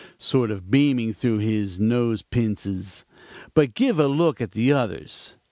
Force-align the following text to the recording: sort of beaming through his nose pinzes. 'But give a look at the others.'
sort 0.17 0.49
of 0.49 0.71
beaming 0.71 1.13
through 1.13 1.37
his 1.37 1.79
nose 1.79 2.23
pinzes. 2.23 3.05
'But 3.53 3.75
give 3.75 3.99
a 3.99 4.07
look 4.07 4.41
at 4.41 4.53
the 4.53 4.73
others.' 4.73 5.35